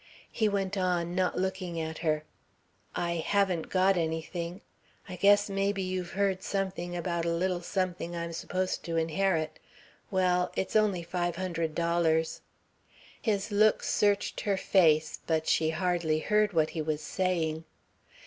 [0.31, 2.23] He went on, not looking at her.
[2.95, 4.61] "I haven't got anything.
[5.07, 9.59] I guess maybe you've heard something about a little something I'm supposed to inherit.
[10.09, 12.41] Well, it's only five hundred dollars."
[13.21, 17.65] His look searched her face, but she hardly heard what he was saying.